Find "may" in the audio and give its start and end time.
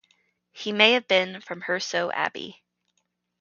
0.71-0.93